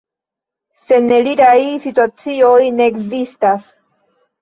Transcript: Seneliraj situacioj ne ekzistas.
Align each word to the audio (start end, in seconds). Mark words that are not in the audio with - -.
Seneliraj 0.85 1.53
situacioj 1.85 2.57
ne 2.81 2.91
ekzistas. 2.97 3.73